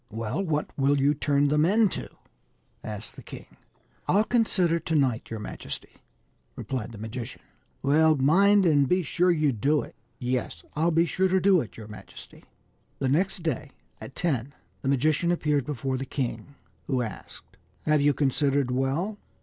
"Well, 0.21 0.43
what 0.43 0.75
will 0.79 0.99
you 0.99 1.13
turn 1.13 1.49
them 1.49 1.63
into?" 1.63 2.09
asked 2.83 3.15
the 3.15 3.21
king." 3.21 3.45
I'll 4.07 4.23
consider 4.23 4.79
to 4.79 4.95
night, 4.95 5.29
your 5.29 5.39
majesty," 5.39 5.97
replied 6.55 6.91
the 6.91 6.97
magician." 6.97 7.43
Well, 7.83 8.15
mind 8.17 8.65
and 8.65 8.89
be 8.89 9.03
sure 9.03 9.31
to 9.31 9.51
do 9.51 9.83
it."" 9.83 9.93
Yes, 10.19 10.63
I'll 10.75 10.89
be 10.89 11.05
sure 11.05 11.27
to 11.27 11.39
do 11.39 11.61
it, 11.61 11.77
your 11.77 11.87
majesty." 11.87 12.45
The 12.97 13.09
next 13.09 13.43
day, 13.43 13.69
at 13.99 14.15
ten, 14.15 14.55
the 14.81 14.89
magician 14.89 15.31
appeared 15.31 15.65
before 15.67 15.99
the 15.99 16.05
king, 16.07 16.55
who 16.87 17.03
asked:" 17.03 17.55
Have 17.85 18.01
you 18.01 18.15
considered 18.15 18.71
well 18.71 19.19